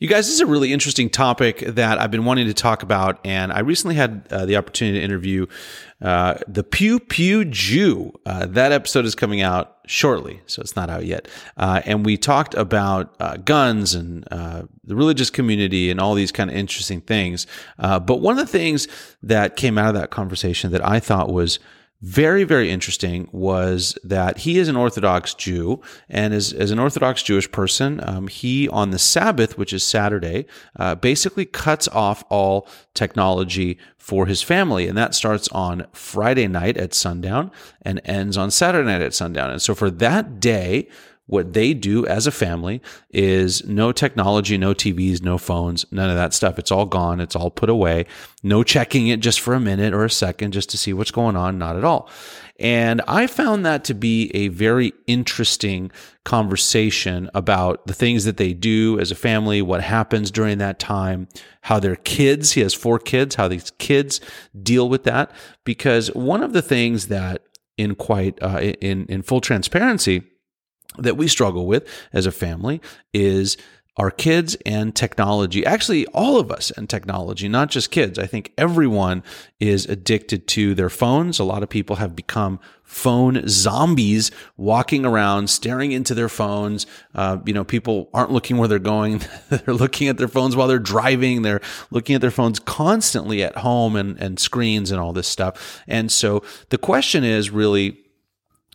You 0.00 0.08
guys, 0.08 0.26
this 0.26 0.34
is 0.34 0.40
a 0.40 0.46
really 0.46 0.72
interesting 0.72 1.08
topic 1.08 1.60
that 1.60 2.00
I've 2.00 2.10
been 2.10 2.24
wanting 2.24 2.48
to 2.48 2.52
talk 2.52 2.82
about, 2.82 3.20
and 3.24 3.52
I 3.52 3.60
recently 3.60 3.94
had 3.94 4.26
uh, 4.28 4.44
the 4.44 4.56
opportunity 4.56 4.98
to 4.98 5.04
interview 5.04 5.46
uh, 6.02 6.34
the 6.48 6.64
Pew 6.64 6.98
Pew 6.98 7.44
Jew. 7.44 8.12
Uh, 8.26 8.46
that 8.46 8.72
episode 8.72 9.04
is 9.04 9.14
coming 9.14 9.40
out 9.40 9.78
shortly, 9.86 10.40
so 10.46 10.60
it's 10.60 10.74
not 10.74 10.90
out 10.90 11.06
yet. 11.06 11.28
Uh, 11.56 11.80
and 11.84 12.04
we 12.04 12.16
talked 12.16 12.54
about 12.54 13.14
uh, 13.20 13.36
guns 13.36 13.94
and 13.94 14.26
uh, 14.32 14.64
the 14.82 14.96
religious 14.96 15.30
community 15.30 15.92
and 15.92 16.00
all 16.00 16.14
these 16.14 16.32
kind 16.32 16.50
of 16.50 16.56
interesting 16.56 17.00
things. 17.00 17.46
but 17.78 18.20
one 18.20 18.36
of 18.36 18.44
the 18.44 18.52
things 18.52 18.88
that 19.22 19.54
came 19.54 19.78
out 19.78 19.94
of 19.94 19.94
that 19.94 20.10
conversation 20.10 20.72
that 20.72 20.84
I 20.84 20.98
thought 20.98 21.32
was 21.32 21.60
very, 22.02 22.44
very 22.44 22.70
interesting 22.70 23.28
was 23.32 23.96
that 24.04 24.38
he 24.38 24.58
is 24.58 24.68
an 24.68 24.76
Orthodox 24.76 25.32
Jew, 25.32 25.80
and 26.08 26.34
as, 26.34 26.52
as 26.52 26.70
an 26.70 26.78
Orthodox 26.78 27.22
Jewish 27.22 27.50
person, 27.50 28.00
um, 28.06 28.28
he 28.28 28.68
on 28.68 28.90
the 28.90 28.98
Sabbath, 28.98 29.56
which 29.56 29.72
is 29.72 29.82
Saturday, 29.82 30.46
uh, 30.76 30.94
basically 30.96 31.46
cuts 31.46 31.88
off 31.88 32.22
all 32.28 32.68
technology 32.92 33.78
for 33.96 34.26
his 34.26 34.42
family, 34.42 34.86
and 34.86 34.98
that 34.98 35.14
starts 35.14 35.48
on 35.48 35.86
Friday 35.92 36.46
night 36.46 36.76
at 36.76 36.92
sundown 36.92 37.50
and 37.80 38.02
ends 38.04 38.36
on 38.36 38.50
Saturday 38.50 38.86
night 38.86 39.00
at 39.00 39.14
sundown. 39.14 39.50
And 39.50 39.62
so 39.62 39.74
for 39.74 39.90
that 39.90 40.40
day, 40.40 40.88
what 41.26 41.54
they 41.54 41.72
do 41.72 42.06
as 42.06 42.26
a 42.26 42.30
family 42.30 42.82
is 43.10 43.64
no 43.66 43.92
technology, 43.92 44.58
no 44.58 44.74
TVs, 44.74 45.22
no 45.22 45.38
phones, 45.38 45.86
none 45.90 46.10
of 46.10 46.16
that 46.16 46.34
stuff. 46.34 46.58
It's 46.58 46.70
all 46.70 46.84
gone. 46.84 47.18
It's 47.18 47.34
all 47.34 47.50
put 47.50 47.70
away. 47.70 48.04
No 48.42 48.62
checking 48.62 49.08
it 49.08 49.20
just 49.20 49.40
for 49.40 49.54
a 49.54 49.60
minute 49.60 49.94
or 49.94 50.04
a 50.04 50.10
second 50.10 50.52
just 50.52 50.68
to 50.70 50.78
see 50.78 50.92
what's 50.92 51.10
going 51.10 51.34
on. 51.34 51.56
Not 51.56 51.76
at 51.76 51.84
all. 51.84 52.10
And 52.60 53.00
I 53.08 53.26
found 53.26 53.64
that 53.64 53.84
to 53.84 53.94
be 53.94 54.30
a 54.34 54.48
very 54.48 54.92
interesting 55.06 55.90
conversation 56.24 57.30
about 57.34 57.86
the 57.86 57.94
things 57.94 58.24
that 58.26 58.36
they 58.36 58.52
do 58.52 59.00
as 59.00 59.10
a 59.10 59.16
family, 59.16 59.60
what 59.60 59.82
happens 59.82 60.30
during 60.30 60.58
that 60.58 60.78
time, 60.78 61.26
how 61.62 61.80
their 61.80 61.96
kids, 61.96 62.52
he 62.52 62.60
has 62.60 62.74
four 62.74 62.98
kids, 62.98 63.34
how 63.34 63.48
these 63.48 63.72
kids 63.78 64.20
deal 64.62 64.88
with 64.88 65.04
that. 65.04 65.32
Because 65.64 66.08
one 66.14 66.42
of 66.42 66.52
the 66.52 66.62
things 66.62 67.08
that 67.08 67.42
in 67.76 67.94
quite, 67.94 68.40
uh, 68.40 68.60
in, 68.80 69.06
in 69.06 69.22
full 69.22 69.40
transparency, 69.40 70.22
that 70.98 71.16
we 71.16 71.28
struggle 71.28 71.66
with 71.66 71.88
as 72.12 72.26
a 72.26 72.32
family 72.32 72.80
is 73.12 73.56
our 73.96 74.10
kids 74.10 74.56
and 74.66 74.94
technology. 74.94 75.64
Actually, 75.64 76.04
all 76.08 76.38
of 76.40 76.50
us 76.50 76.72
and 76.72 76.90
technology, 76.90 77.48
not 77.48 77.70
just 77.70 77.92
kids. 77.92 78.18
I 78.18 78.26
think 78.26 78.52
everyone 78.58 79.22
is 79.60 79.86
addicted 79.86 80.48
to 80.48 80.74
their 80.74 80.90
phones. 80.90 81.38
A 81.38 81.44
lot 81.44 81.62
of 81.62 81.68
people 81.68 81.96
have 81.96 82.16
become 82.16 82.58
phone 82.82 83.46
zombies 83.46 84.32
walking 84.56 85.06
around, 85.06 85.48
staring 85.48 85.92
into 85.92 86.12
their 86.12 86.28
phones. 86.28 86.86
Uh, 87.14 87.38
you 87.46 87.54
know, 87.54 87.62
people 87.62 88.10
aren't 88.12 88.32
looking 88.32 88.56
where 88.56 88.66
they're 88.66 88.80
going. 88.80 89.22
they're 89.48 89.74
looking 89.74 90.08
at 90.08 90.18
their 90.18 90.28
phones 90.28 90.56
while 90.56 90.66
they're 90.66 90.78
driving. 90.80 91.42
They're 91.42 91.62
looking 91.92 92.16
at 92.16 92.20
their 92.20 92.32
phones 92.32 92.58
constantly 92.58 93.44
at 93.44 93.58
home 93.58 93.94
and, 93.94 94.18
and 94.18 94.40
screens 94.40 94.90
and 94.90 95.00
all 95.00 95.12
this 95.12 95.28
stuff. 95.28 95.82
And 95.86 96.10
so 96.10 96.42
the 96.70 96.78
question 96.78 97.22
is 97.22 97.50
really, 97.50 98.03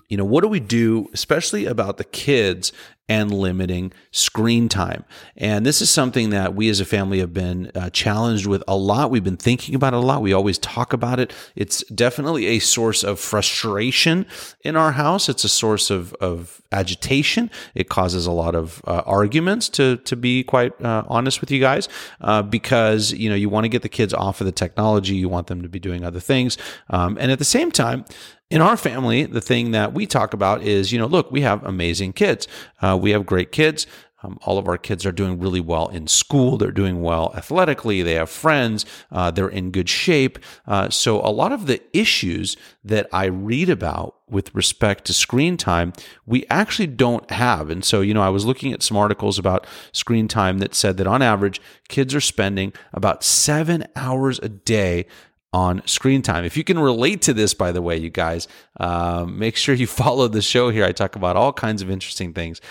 you 0.10 0.18
know, 0.18 0.26
what 0.26 0.42
do 0.42 0.48
we 0.48 0.60
do, 0.60 1.08
especially 1.14 1.66
about 1.66 1.98
the 1.98 2.04
kids 2.04 2.74
and 3.10 3.34
limiting 3.34 3.92
screen 4.12 4.70
time. 4.70 5.04
And 5.36 5.66
this 5.66 5.82
is 5.82 5.90
something 5.90 6.30
that 6.30 6.54
we 6.54 6.70
as 6.70 6.80
a 6.80 6.86
family 6.86 7.20
have 7.20 7.34
been 7.34 7.72
uh, 7.74 7.90
challenged 7.90 8.46
with 8.46 8.64
a 8.68 8.78
lot. 8.78 9.10
We've 9.10 9.24
been 9.24 9.36
thinking 9.36 9.74
about 9.74 9.94
it 9.94 9.98
a 9.98 10.00
lot. 10.00 10.22
We 10.22 10.32
always 10.32 10.60
talk 10.60 10.94
about 10.94 11.20
it. 11.20 11.34
It's 11.56 11.84
definitely 11.86 12.46
a 12.46 12.60
source 12.60 13.04
of 13.04 13.20
frustration 13.20 14.28
in 14.62 14.76
our 14.76 14.92
house. 14.92 15.28
It's 15.28 15.44
a 15.44 15.50
source 15.50 15.90
of, 15.90 16.14
of 16.16 16.62
agitation. 16.72 17.50
It 17.74 17.90
causes 17.90 18.28
a 18.28 18.32
lot 18.32 18.54
of 18.54 18.80
uh, 18.86 19.02
arguments 19.08 19.70
to, 19.70 19.98
to 19.98 20.16
be 20.16 20.44
quite 20.44 20.80
uh, 20.80 21.04
honest 21.08 21.42
with 21.42 21.50
you 21.50 21.60
guys, 21.60 21.90
uh, 22.22 22.44
because, 22.44 23.12
you 23.12 23.28
know, 23.28 23.36
you 23.36 23.50
want 23.50 23.64
to 23.64 23.70
get 23.70 23.82
the 23.82 23.90
kids 23.90 24.14
off 24.14 24.40
of 24.40 24.46
the 24.46 24.52
technology. 24.52 25.16
You 25.16 25.30
want 25.30 25.48
them 25.48 25.64
to 25.64 25.70
be 25.70 25.80
doing 25.80 26.06
other 26.06 26.20
things. 26.20 26.60
Um, 26.92 27.18
and 27.20 27.32
at 27.32 27.40
the 27.40 27.46
same 27.46 27.72
time, 27.72 28.06
in 28.50 28.62
our 28.62 28.78
family, 28.78 29.26
the 29.26 29.42
thing 29.42 29.72
that 29.72 29.94
we 29.94 30.08
talk 30.08 30.34
about 30.34 30.64
is, 30.64 30.92
you 30.92 30.98
know, 30.98 31.06
look, 31.06 31.32
we 31.32 31.42
have 31.42 31.64
amazing 31.64 32.14
kids. 32.14 32.48
Uh, 32.82 32.98
we 33.00 33.12
have 33.12 33.26
great 33.26 33.52
kids. 33.52 33.86
Um, 34.22 34.38
all 34.42 34.58
of 34.58 34.68
our 34.68 34.78
kids 34.78 35.06
are 35.06 35.14
doing 35.14 35.40
really 35.40 35.62
well 35.62 35.88
in 35.88 36.08
school. 36.08 36.58
They're 36.58 36.72
doing 36.72 37.02
well 37.02 37.32
athletically. 37.38 38.02
They 38.02 38.16
have 38.16 38.30
friends. 38.30 38.86
Uh, 39.12 39.32
they're 39.32 39.48
in 39.48 39.72
good 39.72 39.88
shape. 39.88 40.40
Uh, 40.68 40.90
so, 40.90 41.22
a 41.22 41.32
lot 41.32 41.54
of 41.54 41.68
the 41.68 41.82
issues 41.98 42.58
that 42.84 43.08
I 43.14 43.26
read 43.26 43.70
about 43.70 44.16
with 44.30 44.54
respect 44.54 45.06
to 45.06 45.14
screen 45.14 45.56
time, 45.56 45.94
we 46.26 46.46
actually 46.50 46.88
don't 46.88 47.30
have. 47.32 47.70
And 47.70 47.84
so, 47.86 48.02
you 48.02 48.14
know, 48.14 48.22
I 48.22 48.30
was 48.30 48.46
looking 48.46 48.74
at 48.74 48.84
some 48.84 48.98
articles 48.98 49.40
about 49.40 49.66
screen 49.94 50.28
time 50.28 50.60
that 50.60 50.76
said 50.76 50.98
that 50.98 51.08
on 51.08 51.22
average, 51.22 51.62
kids 51.88 52.14
are 52.14 52.22
spending 52.22 52.74
about 52.94 53.24
seven 53.24 53.86
hours 53.96 54.38
a 54.40 54.50
day 54.50 55.06
on 55.52 55.82
screen 55.88 56.22
time. 56.22 56.46
If 56.46 56.56
you 56.56 56.64
can 56.64 56.78
relate 56.78 57.22
to 57.24 57.34
this, 57.34 57.54
by 57.54 57.72
the 57.72 57.82
way, 57.82 57.98
you 57.98 58.10
guys, 58.10 58.48
uh, 58.80 59.26
make 59.28 59.56
sure 59.56 59.76
you 59.76 59.88
follow 60.04 60.28
the 60.28 60.42
show 60.42 60.70
here. 60.70 60.86
I 60.86 60.92
talk 60.92 61.16
about 61.16 61.36
all 61.36 61.54
kinds 61.54 61.82
of 61.82 61.90
interesting 61.90 62.34
things. 62.34 62.62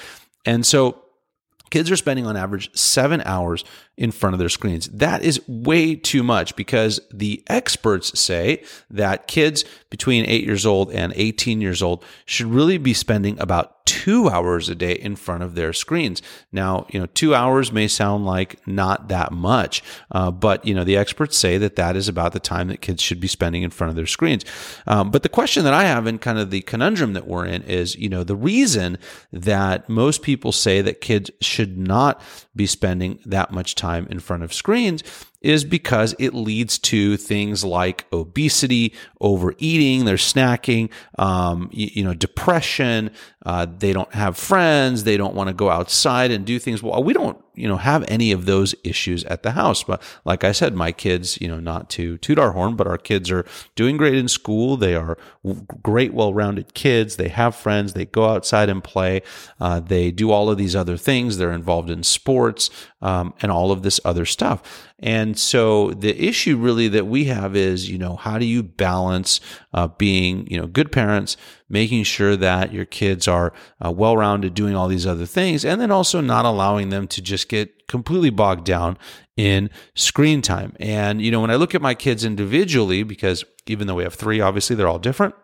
And 0.45 0.65
so, 0.65 1.03
kids 1.71 1.91
are 1.91 1.97
spending 1.97 2.27
on 2.27 2.37
average 2.37 2.75
seven 2.77 3.23
hours 3.25 3.65
in 3.97 4.13
front 4.13 4.35
of 4.35 4.39
their 4.39 4.49
screens. 4.49 4.89
That 4.89 5.23
is 5.23 5.41
way 5.49 5.97
too 5.97 6.23
much 6.23 6.55
because 6.57 7.01
the 7.13 7.43
experts 7.49 8.19
say 8.19 8.63
that 8.91 9.27
kids 9.27 9.65
between 9.91 10.25
eight 10.27 10.45
years 10.45 10.65
old 10.65 10.93
and 10.93 11.13
18 11.17 11.61
years 11.61 11.83
old 11.83 12.05
should 12.25 12.47
really 12.47 12.79
be 12.79 12.95
spending 12.95 13.39
about 13.41 13.79
two 13.89 14.29
hours 14.29 14.69
a 14.69 14.75
day 14.75 14.93
in 14.93 15.17
front 15.17 15.43
of 15.43 15.55
their 15.55 15.73
screens. 15.73 16.21
Now, 16.53 16.87
you 16.91 17.01
know, 17.01 17.07
two 17.07 17.35
hours 17.35 17.73
may 17.73 17.89
sound 17.89 18.27
like 18.27 18.65
not 18.67 19.09
that 19.09 19.33
much, 19.33 19.83
uh, 20.13 20.31
but 20.31 20.67
you 20.67 20.75
know, 20.75 20.85
the 20.85 20.99
experts 20.99 21.39
say 21.39 21.57
that 21.57 21.77
that 21.77 21.97
is 21.97 22.07
about 22.07 22.35
the 22.35 22.39
time 22.39 22.69
that 22.69 22.83
kids 22.83 23.03
should 23.03 23.19
be 23.19 23.29
spending 23.29 23.63
in 23.63 23.71
front 23.71 23.89
of 23.89 23.97
their 23.97 24.07
screens. 24.07 24.45
Um, 24.87 25.11
but 25.11 25.23
the 25.23 25.31
question 25.31 25.65
that 25.65 25.73
I 25.73 25.85
have 25.85 26.07
and 26.07 26.21
kind 26.21 26.39
of 26.39 26.51
the 26.51 26.61
conundrum 26.61 27.15
that 27.15 27.27
we're 27.27 27.47
in 27.47 27.63
is, 27.63 27.97
you 27.97 28.11
know, 28.11 28.25
the 28.25 28.37
reason 28.37 28.99
that 29.33 29.89
most 29.89 30.21
people 30.21 30.53
say 30.53 30.83
that 30.83 31.01
kids 31.01 31.31
should 31.41 31.58
not 31.67 32.21
be 32.55 32.67
spending 32.67 33.19
that 33.27 33.51
much 33.51 33.75
time 33.75 34.07
in 34.11 34.21
front 34.21 34.43
of 34.43 34.53
screens 34.53 35.03
is 35.41 35.65
because 35.65 36.15
it 36.19 36.35
leads 36.35 36.79
to 36.79 37.17
things 37.17 37.65
like 37.65 38.07
obesity, 38.13 38.93
overeating, 39.21 40.05
they're 40.05 40.17
snacking, 40.17 40.91
um, 41.19 41.71
you, 41.73 41.89
you, 41.93 42.05
know, 42.05 42.15
depression. 42.15 43.11
Uh, 43.47 43.67
they 43.79 43.93
don't 43.93 44.13
have 44.15 44.37
friends. 44.37 45.05
They 45.05 45.17
don't 45.17 45.35
want 45.35 45.49
to 45.49 45.55
go 45.55 45.71
outside 45.71 46.31
and 46.31 46.45
do 46.45 46.59
things. 46.59 46.83
Well, 46.83 47.05
we 47.05 47.13
don't, 47.13 47.43
you 47.59 47.69
know, 47.69 47.77
have 47.77 48.05
any 48.09 48.33
of 48.33 48.47
those 48.47 48.75
issues 48.85 49.25
at 49.25 49.43
the 49.43 49.53
house. 49.53 49.83
But 49.83 50.03
like 50.25 50.45
I 50.45 50.53
said, 50.53 50.75
my 50.75 50.93
kids, 50.93 51.41
you 51.41 51.49
know, 51.49 51.61
not 51.61 51.91
to 51.91 52.19
toot 52.19 52.39
our 52.39 52.53
horn, 52.53 52.77
but 52.77 52.87
our 52.87 52.99
kids 52.99 53.31
are 53.31 53.45
doing 53.77 53.97
great 53.97 54.15
in 54.15 54.29
school. 54.29 54.77
They 54.77 54.95
are 54.95 55.19
great, 55.83 56.15
well-rounded 56.15 56.75
kids. 56.75 57.17
They 57.17 57.29
have 57.29 57.55
friends. 57.55 57.93
They 57.93 58.07
go 58.07 58.27
outside 58.27 58.69
and 58.69 58.83
play. 58.83 59.23
Uh, 59.61 59.81
they 59.81 60.11
do 60.11 60.31
all 60.31 60.51
of 60.51 60.59
these 60.59 60.77
other 60.77 60.97
things. 60.97 61.37
They're 61.37 61.53
involved 61.53 61.91
in 61.91 62.03
sports 62.03 62.71
um, 63.01 63.35
and 63.43 63.51
all 63.51 63.71
of 63.73 63.83
this 63.83 64.01
other 64.05 64.25
stuff. 64.25 64.87
And 65.01 65.39
so 65.39 65.91
the 65.91 66.21
issue 66.21 66.57
really 66.57 66.89
that 66.89 67.07
we 67.07 67.25
have 67.25 67.55
is, 67.55 67.89
you 67.89 67.99
know, 67.99 68.17
how 68.17 68.39
do 68.39 68.45
you 68.45 68.63
balance 68.63 69.41
uh, 69.73 69.89
being, 69.89 70.47
you 70.51 70.61
know, 70.61 70.67
good 70.67 70.91
parents, 70.91 71.37
making 71.69 72.05
sure 72.05 72.37
that 72.37 72.73
your 72.73 72.85
kids 72.85 73.29
are 73.29 73.53
uh, 73.85 73.91
well 73.91 74.17
rounded, 74.17 74.55
doing 74.55 74.75
all 74.75 74.89
these 74.89 75.07
other 75.07 75.27
things, 75.27 75.65
and 75.65 75.81
then 75.81 75.91
also 75.91 76.21
not 76.21 76.45
allowing 76.45 76.89
them 76.89 77.07
to 77.09 77.23
just 77.23 77.49
get 77.49 77.87
completely 77.89 78.31
bogged 78.31 78.65
down 78.65 78.99
in 79.37 79.71
screen 79.95 80.43
time. 80.43 80.75
And, 80.81 81.23
you 81.23 81.31
know, 81.31 81.41
when 81.41 81.51
I 81.51 81.57
look 81.57 81.75
at 81.75 81.83
my 81.83 81.95
kids 81.95 82.25
individually, 82.25 83.03
because 83.03 83.45
even 83.67 83.87
though 83.87 83.95
we 83.95 84.05
have 84.05 84.15
three, 84.15 84.41
obviously 84.41 84.77
they're 84.77 84.89
all 84.89 84.99
different 84.99 85.35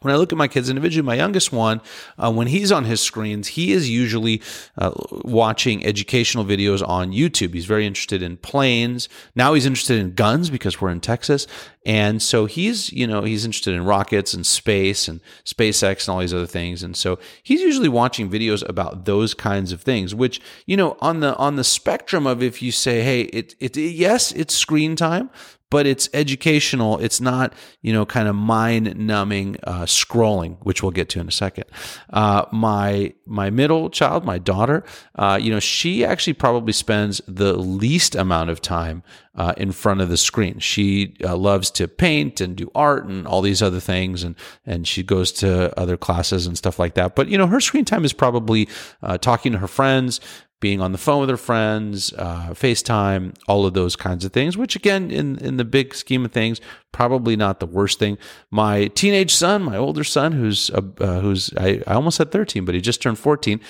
when 0.00 0.12
I 0.12 0.16
look 0.16 0.32
at 0.32 0.38
my 0.38 0.48
kids 0.48 0.68
individually, 0.68 1.06
my 1.06 1.14
youngest 1.14 1.50
one, 1.50 1.80
uh, 2.18 2.30
when 2.30 2.46
he's 2.46 2.70
on 2.70 2.84
his 2.84 3.00
screens, 3.00 3.48
he 3.48 3.72
is 3.72 3.88
usually 3.88 4.42
uh, 4.76 4.92
watching 5.10 5.84
educational 5.84 6.44
videos 6.44 6.86
on 6.86 7.12
YouTube. 7.12 7.54
He's 7.54 7.64
very 7.64 7.86
interested 7.86 8.22
in 8.22 8.36
planes. 8.36 9.08
Now 9.34 9.54
he's 9.54 9.64
interested 9.64 9.98
in 9.98 10.14
guns 10.14 10.50
because 10.50 10.80
we're 10.80 10.90
in 10.90 11.00
Texas. 11.00 11.46
And 11.86 12.22
so 12.22 12.46
he's, 12.46 12.92
you 12.92 13.06
know, 13.06 13.22
he's 13.22 13.44
interested 13.44 13.74
in 13.74 13.84
rockets 13.84 14.32
and 14.32 14.46
space 14.46 15.06
and 15.06 15.20
SpaceX 15.44 16.06
and 16.06 16.14
all 16.14 16.20
these 16.20 16.32
other 16.32 16.46
things. 16.46 16.82
And 16.82 16.96
so 16.96 17.18
he's 17.42 17.60
usually 17.60 17.90
watching 17.90 18.30
videos 18.30 18.66
about 18.68 19.04
those 19.04 19.34
kinds 19.34 19.70
of 19.70 19.82
things, 19.82 20.14
which, 20.14 20.40
you 20.66 20.76
know, 20.76 20.96
on 21.00 21.20
the, 21.20 21.36
on 21.36 21.56
the 21.56 21.64
spectrum 21.64 22.26
of 22.26 22.42
if 22.42 22.62
you 22.62 22.72
say, 22.72 23.02
Hey, 23.02 23.22
it, 23.22 23.54
it, 23.60 23.76
yes, 23.76 24.32
it's 24.32 24.54
screen 24.54 24.96
time, 24.96 25.30
but 25.70 25.86
it's 25.86 26.08
educational. 26.14 26.98
It's 26.98 27.20
not, 27.20 27.52
you 27.82 27.92
know, 27.92 28.06
kind 28.06 28.28
of 28.28 28.36
mind 28.36 28.96
numbing 28.96 29.56
uh, 29.64 29.82
scrolling, 29.82 30.56
which 30.62 30.82
we'll 30.82 30.92
get 30.92 31.08
to 31.10 31.20
in 31.20 31.28
a 31.28 31.32
second. 31.32 31.64
Uh, 32.12 32.44
my 32.52 33.12
my 33.26 33.50
middle 33.50 33.90
child, 33.90 34.24
my 34.24 34.38
daughter, 34.38 34.84
uh, 35.16 35.38
you 35.40 35.50
know, 35.50 35.60
she 35.60 36.04
actually 36.04 36.34
probably 36.34 36.72
spends 36.72 37.20
the 37.26 37.54
least 37.54 38.14
amount 38.14 38.50
of 38.50 38.60
time 38.60 39.02
uh, 39.36 39.52
in 39.56 39.72
front 39.72 40.00
of 40.00 40.08
the 40.08 40.16
screen. 40.16 40.58
She 40.58 41.16
uh, 41.24 41.36
loves 41.36 41.70
to 41.72 41.88
paint 41.88 42.40
and 42.40 42.54
do 42.56 42.70
art 42.74 43.06
and 43.06 43.26
all 43.26 43.42
these 43.42 43.62
other 43.62 43.80
things, 43.80 44.22
and 44.22 44.36
and 44.64 44.86
she 44.86 45.02
goes 45.02 45.32
to 45.32 45.78
other 45.78 45.96
classes 45.96 46.46
and 46.46 46.56
stuff 46.56 46.78
like 46.78 46.94
that. 46.94 47.16
But 47.16 47.28
you 47.28 47.38
know, 47.38 47.46
her 47.46 47.60
screen 47.60 47.84
time 47.84 48.04
is 48.04 48.12
probably 48.12 48.68
uh, 49.02 49.18
talking 49.18 49.52
to 49.52 49.58
her 49.58 49.68
friends, 49.68 50.20
being 50.64 50.80
on 50.80 50.92
the 50.92 50.98
phone 50.98 51.20
with 51.20 51.28
their 51.28 51.36
friends, 51.36 52.14
uh, 52.14 52.48
FaceTime, 52.52 53.34
all 53.46 53.66
of 53.66 53.74
those 53.74 53.96
kinds 53.96 54.24
of 54.24 54.32
things, 54.32 54.56
which 54.56 54.74
again, 54.74 55.10
in, 55.10 55.36
in 55.40 55.58
the 55.58 55.64
big 55.64 55.94
scheme 55.94 56.24
of 56.24 56.32
things, 56.32 56.58
probably 56.90 57.36
not 57.36 57.60
the 57.60 57.66
worst 57.66 57.98
thing. 57.98 58.16
My 58.50 58.86
teenage 58.86 59.34
son, 59.34 59.62
my 59.62 59.76
older 59.76 60.04
son, 60.04 60.32
who's, 60.32 60.70
uh, 60.70 60.80
uh 61.00 61.20
who's, 61.20 61.52
I, 61.58 61.82
I 61.86 61.92
almost 61.92 62.16
said 62.16 62.32
13, 62.32 62.64
but 62.64 62.74
he 62.74 62.80
just 62.80 63.02
turned 63.02 63.18
14. 63.18 63.60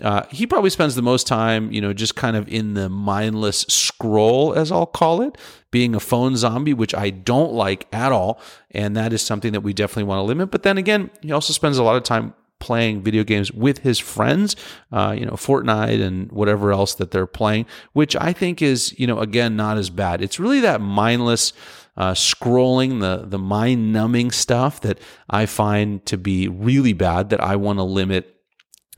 Uh, 0.00 0.22
he 0.30 0.46
probably 0.46 0.70
spends 0.70 0.94
the 0.94 1.02
most 1.02 1.26
time, 1.26 1.72
you 1.72 1.80
know, 1.80 1.92
just 1.92 2.14
kind 2.14 2.36
of 2.36 2.46
in 2.46 2.74
the 2.74 2.88
mindless 2.88 3.62
scroll, 3.62 4.54
as 4.54 4.70
I'll 4.70 4.86
call 4.86 5.22
it, 5.22 5.36
being 5.72 5.96
a 5.96 6.00
phone 6.00 6.36
zombie, 6.36 6.72
which 6.72 6.94
I 6.94 7.10
don't 7.10 7.52
like 7.52 7.88
at 7.92 8.12
all. 8.12 8.40
And 8.70 8.96
that 8.96 9.12
is 9.12 9.22
something 9.22 9.50
that 9.54 9.62
we 9.62 9.72
definitely 9.72 10.04
want 10.04 10.20
to 10.20 10.22
limit. 10.22 10.52
But 10.52 10.62
then 10.62 10.78
again, 10.78 11.10
he 11.20 11.32
also 11.32 11.52
spends 11.52 11.78
a 11.78 11.82
lot 11.82 11.96
of 11.96 12.04
time 12.04 12.32
playing 12.64 13.02
video 13.02 13.24
games 13.24 13.52
with 13.52 13.78
his 13.80 13.98
friends, 13.98 14.56
uh, 14.90 15.14
you 15.18 15.26
know, 15.26 15.32
Fortnite 15.32 16.00
and 16.00 16.32
whatever 16.32 16.72
else 16.72 16.94
that 16.94 17.10
they're 17.10 17.26
playing, 17.26 17.66
which 17.92 18.16
I 18.16 18.32
think 18.32 18.62
is, 18.62 18.98
you 18.98 19.06
know, 19.06 19.18
again, 19.18 19.54
not 19.54 19.76
as 19.76 19.90
bad. 19.90 20.22
It's 20.22 20.40
really 20.40 20.60
that 20.60 20.80
mindless 20.80 21.52
uh, 21.96 22.12
scrolling, 22.12 23.00
the 23.00 23.26
the 23.26 23.38
mind 23.38 23.92
numbing 23.92 24.30
stuff 24.30 24.80
that 24.80 24.98
I 25.28 25.46
find 25.46 26.04
to 26.06 26.16
be 26.16 26.48
really 26.48 26.94
bad. 26.94 27.28
That 27.30 27.40
I 27.40 27.56
want 27.56 27.78
to 27.78 27.84
limit 27.84 28.33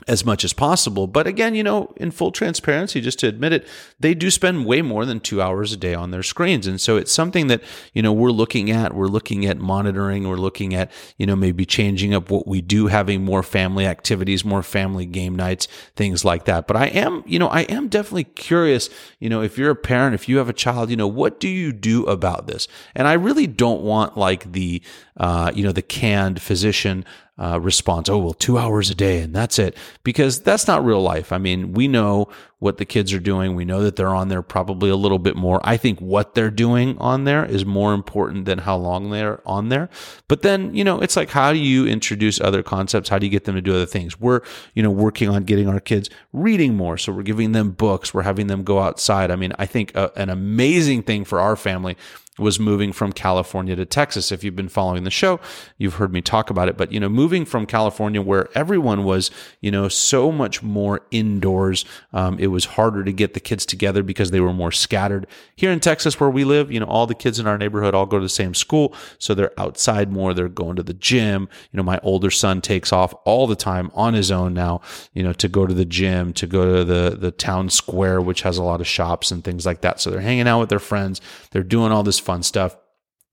as 0.07 0.23
much 0.23 0.43
as 0.43 0.53
possible. 0.53 1.07
But 1.07 1.27
again, 1.27 1.53
you 1.53 1.63
know, 1.63 1.93
in 1.97 2.11
full 2.11 2.31
transparency, 2.31 3.01
just 3.01 3.19
to 3.19 3.27
admit 3.27 3.53
it, 3.53 3.67
they 3.99 4.13
do 4.13 4.31
spend 4.31 4.65
way 4.65 4.81
more 4.81 5.05
than 5.05 5.19
two 5.19 5.41
hours 5.41 5.73
a 5.73 5.77
day 5.77 5.93
on 5.93 6.11
their 6.11 6.23
screens. 6.23 6.65
And 6.65 6.79
so 6.79 6.97
it's 6.97 7.11
something 7.11 7.47
that, 7.47 7.61
you 7.93 8.01
know, 8.01 8.13
we're 8.13 8.31
looking 8.31 8.71
at. 8.71 8.93
We're 8.93 9.07
looking 9.07 9.45
at 9.45 9.57
monitoring. 9.57 10.27
We're 10.27 10.37
looking 10.37 10.73
at, 10.73 10.91
you 11.17 11.25
know, 11.25 11.35
maybe 11.35 11.65
changing 11.65 12.13
up 12.13 12.29
what 12.29 12.47
we 12.47 12.61
do, 12.61 12.87
having 12.87 13.23
more 13.23 13.43
family 13.43 13.85
activities, 13.85 14.45
more 14.45 14.63
family 14.63 15.05
game 15.05 15.35
nights, 15.35 15.67
things 15.95 16.23
like 16.23 16.45
that. 16.45 16.67
But 16.67 16.77
I 16.77 16.85
am, 16.87 17.23
you 17.25 17.39
know, 17.39 17.49
I 17.49 17.61
am 17.61 17.87
definitely 17.89 18.25
curious, 18.25 18.89
you 19.19 19.29
know, 19.29 19.41
if 19.41 19.57
you're 19.57 19.71
a 19.71 19.75
parent, 19.75 20.15
if 20.15 20.29
you 20.29 20.37
have 20.37 20.49
a 20.49 20.53
child, 20.53 20.89
you 20.89 20.95
know, 20.95 21.07
what 21.07 21.39
do 21.39 21.49
you 21.49 21.73
do 21.73 22.05
about 22.05 22.47
this? 22.47 22.67
And 22.95 23.07
I 23.07 23.13
really 23.13 23.47
don't 23.47 23.81
want 23.81 24.17
like 24.17 24.51
the, 24.53 24.81
uh, 25.17 25.51
you 25.53 25.63
know, 25.63 25.71
the 25.71 25.81
canned 25.81 26.41
physician 26.41 27.03
uh, 27.39 27.59
response. 27.61 28.09
Oh, 28.09 28.17
well, 28.17 28.33
two 28.33 28.57
hours 28.57 28.89
a 28.89 28.95
day 28.95 29.21
and 29.21 29.33
that's 29.33 29.59
it. 29.59 29.77
Because 30.03 30.41
that's 30.41 30.67
not 30.67 30.83
real 30.83 31.01
life. 31.01 31.31
I 31.31 31.37
mean, 31.37 31.73
we 31.73 31.87
know 31.87 32.29
what 32.59 32.77
the 32.77 32.85
kids 32.85 33.13
are 33.13 33.19
doing. 33.19 33.53
We 33.53 33.65
know 33.65 33.83
that 33.83 33.95
they're 33.95 34.15
on 34.15 34.29
there 34.29 34.41
probably 34.41 34.89
a 34.89 34.95
little 34.95 35.19
bit 35.19 35.35
more. 35.35 35.61
I 35.63 35.77
think 35.77 35.99
what 35.99 36.33
they're 36.33 36.49
doing 36.49 36.97
on 36.97 37.25
there 37.25 37.45
is 37.45 37.65
more 37.65 37.93
important 37.93 38.45
than 38.45 38.59
how 38.59 38.77
long 38.77 39.11
they're 39.11 39.41
on 39.45 39.69
there. 39.69 39.89
But 40.27 40.41
then, 40.41 40.73
you 40.73 40.83
know, 40.83 40.99
it's 40.99 41.15
like, 41.15 41.29
how 41.29 41.53
do 41.53 41.59
you 41.59 41.85
introduce 41.85 42.41
other 42.41 42.63
concepts? 42.63 43.09
How 43.09 43.19
do 43.19 43.27
you 43.27 43.31
get 43.31 43.43
them 43.43 43.53
to 43.53 43.61
do 43.61 43.75
other 43.75 43.85
things? 43.85 44.19
We're, 44.19 44.41
you 44.73 44.81
know, 44.81 44.89
working 44.89 45.29
on 45.29 45.43
getting 45.43 45.69
our 45.69 45.79
kids 45.79 46.09
reading 46.33 46.75
more. 46.75 46.97
So 46.97 47.11
we're 47.11 47.21
giving 47.21 47.51
them 47.51 47.71
books. 47.71 48.11
We're 48.13 48.23
having 48.23 48.47
them 48.47 48.63
go 48.63 48.79
outside. 48.79 49.29
I 49.29 49.35
mean, 49.35 49.53
I 49.59 49.67
think 49.67 49.95
a, 49.95 50.09
uh, 50.09 50.11
an 50.15 50.29
amazing 50.29 51.03
thing 51.03 51.25
for 51.25 51.39
our 51.39 51.55
family 51.55 51.95
was 52.37 52.59
moving 52.59 52.93
from 52.93 53.11
California 53.11 53.75
to 53.75 53.85
Texas. 53.85 54.31
If 54.31 54.43
you've 54.43 54.55
been 54.55 54.69
following 54.69 55.03
the 55.03 55.11
show, 55.11 55.39
you've 55.77 55.95
heard 55.95 56.13
me 56.13 56.21
talk 56.21 56.49
about 56.49 56.69
it. 56.69 56.77
But, 56.77 56.91
you 56.91 56.99
know, 56.99 57.09
moving 57.09 57.45
from 57.45 57.65
California 57.65 58.21
where 58.21 58.49
everyone 58.55 59.03
was, 59.03 59.31
you 59.61 59.71
know, 59.71 59.87
so 59.87 60.31
much 60.31 60.61
more 60.61 61.01
indoors, 61.11 61.85
um, 62.13 62.37
it 62.39 62.47
was 62.47 62.65
harder 62.65 63.03
to 63.03 63.11
get 63.11 63.33
the 63.33 63.39
kids 63.39 63.65
together 63.65 64.03
because 64.03 64.31
they 64.31 64.39
were 64.39 64.53
more 64.53 64.71
scattered. 64.71 65.27
Here 65.55 65.71
in 65.71 65.79
Texas, 65.79 66.19
where 66.19 66.29
we 66.29 66.43
live, 66.43 66.71
you 66.71 66.79
know, 66.79 66.85
all 66.85 67.07
the 67.07 67.15
kids 67.15 67.39
in 67.39 67.47
our 67.47 67.57
neighborhood 67.57 67.95
all 67.95 68.05
go 68.05 68.17
to 68.17 68.25
the 68.25 68.29
same 68.29 68.53
school. 68.53 68.93
So 69.17 69.33
they're 69.33 69.59
outside 69.59 70.11
more. 70.11 70.33
They're 70.33 70.49
going 70.49 70.75
to 70.75 70.83
the 70.83 70.93
gym. 70.93 71.49
You 71.71 71.77
know, 71.77 71.83
my 71.83 71.99
older 72.03 72.31
son 72.31 72.61
takes 72.61 72.93
off 72.93 73.13
all 73.25 73.47
the 73.47 73.55
time 73.55 73.91
on 73.93 74.13
his 74.13 74.31
own 74.31 74.53
now, 74.53 74.81
you 75.13 75.23
know, 75.23 75.33
to 75.33 75.47
go 75.47 75.65
to 75.65 75.73
the 75.73 75.85
gym, 75.85 76.33
to 76.33 76.47
go 76.47 76.77
to 76.77 76.83
the, 76.83 77.17
the 77.17 77.31
town 77.31 77.69
square, 77.69 78.21
which 78.21 78.41
has 78.41 78.57
a 78.57 78.63
lot 78.63 78.81
of 78.81 78.87
shops 78.87 79.31
and 79.31 79.43
things 79.43 79.65
like 79.65 79.81
that. 79.81 79.99
So 79.99 80.09
they're 80.09 80.21
hanging 80.21 80.47
out 80.47 80.59
with 80.59 80.69
their 80.69 80.79
friends. 80.79 81.21
They're 81.51 81.63
doing 81.63 81.91
all 81.91 82.03
this 82.03 82.19
fun 82.27 82.43
stuff. 82.43 82.77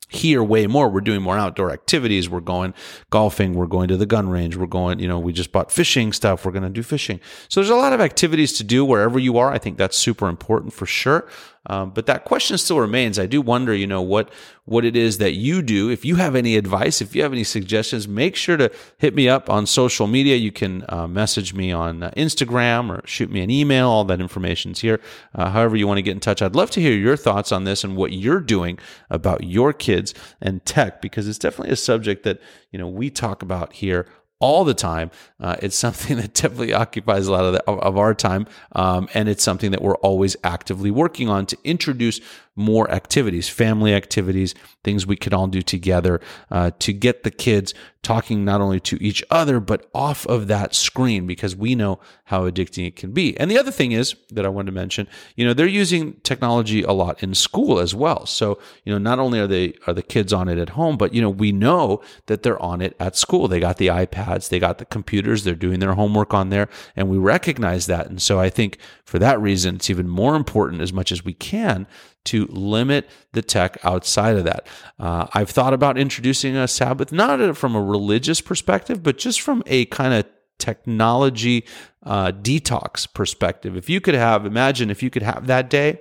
Here 0.08 0.44
way 0.44 0.68
more. 0.68 0.88
We're 0.88 1.00
doing 1.00 1.22
more 1.22 1.36
outdoor 1.36 1.72
activities. 1.72 2.30
We're 2.30 2.40
going 2.40 2.72
golfing. 3.10 3.54
We're 3.54 3.66
going 3.66 3.88
to 3.88 3.96
the 3.96 4.06
gun 4.06 4.28
range. 4.28 4.54
We're 4.56 4.66
going 4.66 5.00
you 5.00 5.08
know 5.08 5.18
we 5.18 5.32
just 5.32 5.50
bought 5.50 5.72
fishing 5.72 6.12
stuff. 6.12 6.44
We're 6.44 6.52
going 6.52 6.62
to 6.62 6.70
do 6.70 6.84
fishing. 6.84 7.18
So 7.48 7.60
there's 7.60 7.70
a 7.70 7.74
lot 7.74 7.92
of 7.92 8.00
activities 8.00 8.52
to 8.58 8.64
do 8.64 8.84
wherever 8.84 9.18
you 9.18 9.38
are. 9.38 9.50
I 9.50 9.58
think 9.58 9.76
that's 9.76 9.98
super 9.98 10.28
important 10.28 10.72
for 10.72 10.86
sure 10.86 11.28
um, 11.66 11.90
but 11.90 12.06
that 12.06 12.24
question 12.24 12.58
still 12.58 12.78
remains. 12.78 13.18
I 13.18 13.26
do 13.26 13.40
wonder, 13.40 13.74
you 13.74 13.86
know, 13.86 14.02
what 14.02 14.30
what 14.66 14.84
it 14.84 14.96
is 14.96 15.18
that 15.18 15.34
you 15.34 15.60
do. 15.60 15.90
If 15.90 16.04
you 16.06 16.16
have 16.16 16.34
any 16.34 16.56
advice, 16.56 17.02
if 17.02 17.14
you 17.14 17.22
have 17.22 17.32
any 17.32 17.44
suggestions, 17.44 18.08
make 18.08 18.34
sure 18.34 18.56
to 18.56 18.72
hit 18.96 19.14
me 19.14 19.28
up 19.28 19.50
on 19.50 19.66
social 19.66 20.06
media. 20.06 20.36
You 20.36 20.52
can 20.52 20.84
uh, 20.88 21.06
message 21.06 21.52
me 21.52 21.70
on 21.70 22.02
uh, 22.02 22.10
Instagram 22.16 22.90
or 22.90 23.06
shoot 23.06 23.30
me 23.30 23.42
an 23.42 23.50
email. 23.50 23.88
All 23.90 24.04
that 24.04 24.20
information's 24.20 24.80
here. 24.80 25.00
Uh, 25.34 25.50
however 25.50 25.76
you 25.76 25.86
want 25.86 25.98
to 25.98 26.02
get 26.02 26.12
in 26.12 26.20
touch, 26.20 26.40
I'd 26.40 26.56
love 26.56 26.70
to 26.72 26.80
hear 26.80 26.92
your 26.94 27.16
thoughts 27.16 27.52
on 27.52 27.64
this 27.64 27.84
and 27.84 27.96
what 27.96 28.12
you're 28.12 28.40
doing 28.40 28.78
about 29.10 29.44
your 29.44 29.72
kids 29.72 30.14
and 30.40 30.64
tech 30.64 31.02
because 31.02 31.28
it's 31.28 31.38
definitely 31.38 31.72
a 31.72 31.76
subject 31.76 32.24
that 32.24 32.40
you 32.70 32.78
know 32.78 32.88
we 32.88 33.10
talk 33.10 33.42
about 33.42 33.74
here 33.74 34.06
all 34.44 34.62
the 34.62 34.74
time. 34.74 35.10
Uh, 35.40 35.56
it's 35.62 35.76
something 35.86 36.18
that 36.18 36.34
definitely 36.34 36.74
occupies 36.74 37.26
a 37.26 37.32
lot 37.32 37.44
of, 37.44 37.54
the, 37.54 37.64
of 37.64 37.96
our 37.96 38.14
time. 38.14 38.46
Um, 38.72 39.08
and 39.14 39.26
it's 39.26 39.42
something 39.42 39.70
that 39.70 39.80
we're 39.80 39.96
always 39.96 40.36
actively 40.44 40.90
working 40.90 41.30
on 41.30 41.46
to 41.46 41.56
introduce 41.64 42.20
more 42.56 42.88
activities, 42.90 43.48
family 43.48 43.92
activities, 43.92 44.54
things 44.84 45.06
we 45.06 45.16
can 45.16 45.34
all 45.34 45.48
do 45.48 45.60
together 45.60 46.20
uh, 46.50 46.70
to 46.78 46.92
get 46.92 47.24
the 47.24 47.30
kids 47.30 47.74
talking 48.02 48.44
not 48.44 48.60
only 48.60 48.78
to 48.78 49.02
each 49.02 49.24
other, 49.30 49.58
but 49.58 49.88
off 49.94 50.26
of 50.26 50.46
that 50.46 50.74
screen 50.74 51.26
because 51.26 51.56
we 51.56 51.74
know 51.74 51.98
how 52.24 52.48
addicting 52.48 52.86
it 52.86 52.94
can 52.94 53.12
be. 53.12 53.36
And 53.38 53.50
the 53.50 53.58
other 53.58 53.72
thing 53.72 53.92
is 53.92 54.14
that 54.30 54.44
I 54.44 54.48
wanted 54.50 54.66
to 54.66 54.72
mention, 54.72 55.08
you 55.34 55.44
know, 55.44 55.52
they're 55.52 55.66
using 55.66 56.14
technology 56.22 56.82
a 56.82 56.92
lot 56.92 57.22
in 57.22 57.34
school 57.34 57.80
as 57.80 57.94
well. 57.94 58.26
So, 58.26 58.58
you 58.84 58.92
know, 58.92 58.98
not 58.98 59.18
only 59.18 59.40
are 59.40 59.46
they 59.46 59.74
are 59.86 59.94
the 59.94 60.02
kids 60.02 60.32
on 60.32 60.48
it 60.48 60.58
at 60.58 60.70
home, 60.70 60.96
but 60.96 61.12
you 61.12 61.22
know, 61.22 61.30
we 61.30 61.50
know 61.50 62.02
that 62.26 62.42
they're 62.42 62.62
on 62.62 62.80
it 62.80 62.94
at 63.00 63.16
school. 63.16 63.48
They 63.48 63.58
got 63.58 63.78
the 63.78 63.90
they 64.38 64.58
got 64.58 64.78
the 64.78 64.84
computers, 64.84 65.44
they're 65.44 65.54
doing 65.54 65.80
their 65.80 65.94
homework 65.94 66.34
on 66.34 66.50
there, 66.50 66.68
and 66.96 67.08
we 67.08 67.18
recognize 67.18 67.86
that. 67.86 68.06
And 68.06 68.20
so 68.20 68.40
I 68.40 68.50
think 68.50 68.78
for 69.04 69.18
that 69.18 69.40
reason, 69.40 69.76
it's 69.76 69.90
even 69.90 70.08
more 70.08 70.36
important 70.36 70.82
as 70.82 70.92
much 70.92 71.12
as 71.12 71.24
we 71.24 71.34
can 71.34 71.86
to 72.24 72.46
limit 72.46 73.08
the 73.32 73.42
tech 73.42 73.78
outside 73.84 74.36
of 74.36 74.44
that. 74.44 74.66
Uh, 74.98 75.26
I've 75.34 75.50
thought 75.50 75.74
about 75.74 75.98
introducing 75.98 76.56
a 76.56 76.66
Sabbath, 76.66 77.12
not 77.12 77.56
from 77.56 77.74
a 77.74 77.82
religious 77.82 78.40
perspective, 78.40 79.02
but 79.02 79.18
just 79.18 79.40
from 79.40 79.62
a 79.66 79.84
kind 79.86 80.14
of 80.14 80.24
technology 80.58 81.66
uh, 82.04 82.32
detox 82.32 83.12
perspective. 83.12 83.76
If 83.76 83.90
you 83.90 84.00
could 84.00 84.14
have, 84.14 84.46
imagine 84.46 84.90
if 84.90 85.02
you 85.02 85.10
could 85.10 85.22
have 85.22 85.46
that 85.46 85.68
day, 85.68 86.00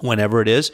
whenever 0.00 0.40
it 0.40 0.48
is, 0.48 0.72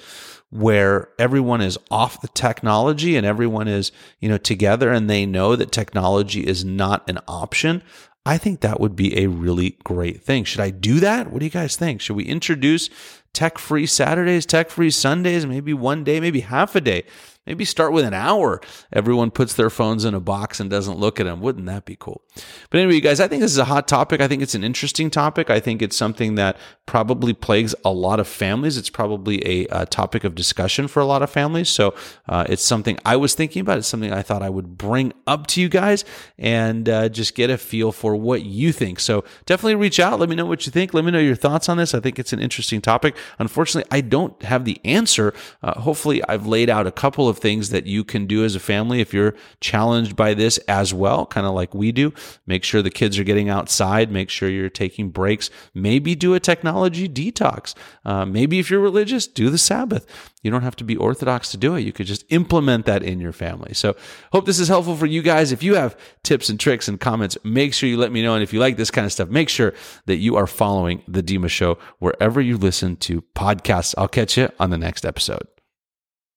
where 0.54 1.08
everyone 1.18 1.60
is 1.60 1.76
off 1.90 2.20
the 2.20 2.28
technology 2.28 3.16
and 3.16 3.26
everyone 3.26 3.66
is, 3.66 3.90
you 4.20 4.28
know, 4.28 4.38
together 4.38 4.92
and 4.92 5.10
they 5.10 5.26
know 5.26 5.56
that 5.56 5.72
technology 5.72 6.46
is 6.46 6.64
not 6.64 7.02
an 7.10 7.18
option. 7.26 7.82
I 8.24 8.38
think 8.38 8.60
that 8.60 8.78
would 8.78 8.94
be 8.94 9.18
a 9.18 9.26
really 9.26 9.76
great 9.82 10.22
thing. 10.22 10.44
Should 10.44 10.60
I 10.60 10.70
do 10.70 11.00
that? 11.00 11.32
What 11.32 11.40
do 11.40 11.44
you 11.44 11.50
guys 11.50 11.74
think? 11.74 12.00
Should 12.00 12.14
we 12.14 12.24
introduce 12.24 12.88
tech 13.32 13.58
free 13.58 13.84
Saturdays, 13.84 14.46
tech 14.46 14.70
free 14.70 14.92
Sundays, 14.92 15.44
maybe 15.44 15.74
one 15.74 16.04
day, 16.04 16.20
maybe 16.20 16.40
half 16.40 16.76
a 16.76 16.80
day 16.80 17.02
Maybe 17.46 17.64
start 17.64 17.92
with 17.92 18.04
an 18.04 18.14
hour. 18.14 18.60
Everyone 18.92 19.30
puts 19.30 19.52
their 19.54 19.70
phones 19.70 20.04
in 20.04 20.14
a 20.14 20.20
box 20.20 20.60
and 20.60 20.70
doesn't 20.70 20.98
look 20.98 21.20
at 21.20 21.24
them. 21.26 21.40
Wouldn't 21.40 21.66
that 21.66 21.84
be 21.84 21.96
cool? 21.96 22.22
But 22.70 22.78
anyway, 22.78 22.94
you 22.94 23.00
guys, 23.02 23.20
I 23.20 23.28
think 23.28 23.42
this 23.42 23.52
is 23.52 23.58
a 23.58 23.66
hot 23.66 23.86
topic. 23.86 24.20
I 24.20 24.28
think 24.28 24.42
it's 24.42 24.54
an 24.54 24.64
interesting 24.64 25.10
topic. 25.10 25.50
I 25.50 25.60
think 25.60 25.82
it's 25.82 25.96
something 25.96 26.36
that 26.36 26.56
probably 26.86 27.34
plagues 27.34 27.74
a 27.84 27.92
lot 27.92 28.18
of 28.18 28.26
families. 28.26 28.78
It's 28.78 28.88
probably 28.90 29.46
a, 29.46 29.66
a 29.82 29.86
topic 29.86 30.24
of 30.24 30.34
discussion 30.34 30.88
for 30.88 31.00
a 31.00 31.04
lot 31.04 31.22
of 31.22 31.30
families. 31.30 31.68
So 31.68 31.94
uh, 32.28 32.46
it's 32.48 32.64
something 32.64 32.98
I 33.04 33.16
was 33.16 33.34
thinking 33.34 33.60
about. 33.60 33.78
It's 33.78 33.88
something 33.88 34.12
I 34.12 34.22
thought 34.22 34.42
I 34.42 34.50
would 34.50 34.78
bring 34.78 35.12
up 35.26 35.46
to 35.48 35.60
you 35.60 35.68
guys 35.68 36.04
and 36.38 36.88
uh, 36.88 37.08
just 37.10 37.34
get 37.34 37.50
a 37.50 37.58
feel 37.58 37.92
for 37.92 38.16
what 38.16 38.42
you 38.44 38.72
think. 38.72 39.00
So 39.00 39.22
definitely 39.44 39.74
reach 39.74 40.00
out. 40.00 40.18
Let 40.18 40.28
me 40.28 40.36
know 40.36 40.46
what 40.46 40.64
you 40.64 40.72
think. 40.72 40.94
Let 40.94 41.04
me 41.04 41.10
know 41.10 41.18
your 41.18 41.36
thoughts 41.36 41.68
on 41.68 41.76
this. 41.76 41.94
I 41.94 42.00
think 42.00 42.18
it's 42.18 42.32
an 42.32 42.40
interesting 42.40 42.80
topic. 42.80 43.16
Unfortunately, 43.38 43.88
I 43.90 44.00
don't 44.00 44.40
have 44.42 44.64
the 44.64 44.80
answer. 44.84 45.34
Uh, 45.62 45.78
hopefully, 45.80 46.22
I've 46.28 46.46
laid 46.46 46.70
out 46.70 46.86
a 46.86 46.92
couple 46.92 47.28
of 47.28 47.33
of 47.34 47.40
things 47.40 47.70
that 47.70 47.86
you 47.86 48.04
can 48.04 48.26
do 48.26 48.44
as 48.44 48.54
a 48.54 48.60
family 48.60 49.00
if 49.00 49.12
you're 49.12 49.34
challenged 49.60 50.14
by 50.14 50.34
this 50.34 50.58
as 50.68 50.94
well, 50.94 51.26
kind 51.26 51.46
of 51.46 51.54
like 51.54 51.74
we 51.74 51.92
do. 51.92 52.12
Make 52.46 52.62
sure 52.62 52.80
the 52.80 52.90
kids 52.90 53.18
are 53.18 53.24
getting 53.24 53.48
outside, 53.48 54.10
make 54.10 54.30
sure 54.30 54.48
you're 54.48 54.70
taking 54.70 55.10
breaks, 55.10 55.50
maybe 55.74 56.14
do 56.14 56.34
a 56.34 56.40
technology 56.40 57.08
detox. 57.08 57.74
Uh, 58.04 58.24
maybe 58.24 58.58
if 58.58 58.70
you're 58.70 58.80
religious, 58.80 59.26
do 59.26 59.50
the 59.50 59.58
Sabbath. 59.58 60.06
You 60.42 60.50
don't 60.50 60.62
have 60.62 60.76
to 60.76 60.84
be 60.84 60.96
orthodox 60.96 61.50
to 61.52 61.56
do 61.56 61.74
it. 61.74 61.80
You 61.80 61.92
could 61.92 62.06
just 62.06 62.24
implement 62.28 62.84
that 62.86 63.02
in 63.02 63.18
your 63.18 63.32
family. 63.32 63.72
So, 63.72 63.96
hope 64.30 64.44
this 64.44 64.60
is 64.60 64.68
helpful 64.68 64.94
for 64.94 65.06
you 65.06 65.22
guys. 65.22 65.52
If 65.52 65.62
you 65.62 65.74
have 65.74 65.96
tips 66.22 66.50
and 66.50 66.60
tricks 66.60 66.86
and 66.86 67.00
comments, 67.00 67.38
make 67.44 67.72
sure 67.72 67.88
you 67.88 67.96
let 67.96 68.12
me 68.12 68.22
know. 68.22 68.34
And 68.34 68.42
if 68.42 68.52
you 68.52 68.60
like 68.60 68.76
this 68.76 68.90
kind 68.90 69.06
of 69.06 69.12
stuff, 69.12 69.30
make 69.30 69.48
sure 69.48 69.72
that 70.04 70.16
you 70.16 70.36
are 70.36 70.46
following 70.46 71.02
The 71.08 71.22
Dima 71.22 71.48
Show 71.48 71.78
wherever 71.98 72.42
you 72.42 72.58
listen 72.58 72.96
to 72.96 73.22
podcasts. 73.34 73.94
I'll 73.96 74.06
catch 74.06 74.36
you 74.36 74.50
on 74.60 74.68
the 74.68 74.78
next 74.78 75.06
episode. 75.06 75.53